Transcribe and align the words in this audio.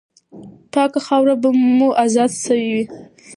پاکه 0.71 0.99
خاوره 1.07 1.35
به 1.41 1.49
مو 1.77 1.89
آزاده 2.03 2.35
سوې 2.45 2.65
وه. 2.71 2.83